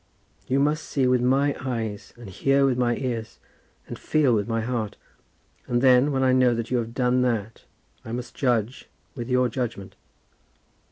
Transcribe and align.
You 0.47 0.59
must 0.59 0.83
see 0.85 1.05
with 1.05 1.21
my 1.21 1.55
eyes, 1.59 2.11
and 2.17 2.27
hear 2.27 2.65
with 2.65 2.75
my 2.75 2.95
ears, 2.97 3.37
and 3.87 3.99
feel 3.99 4.33
with 4.33 4.47
my 4.47 4.61
heart; 4.61 4.97
and 5.67 5.79
then, 5.79 6.11
when 6.11 6.23
I 6.23 6.33
know 6.33 6.55
that 6.55 6.71
you 6.71 6.77
have 6.77 6.95
done 6.95 7.21
that, 7.21 7.65
I 8.03 8.11
must 8.11 8.33
judge 8.33 8.89
with 9.13 9.29
your 9.29 9.47
judgment." 9.47 9.95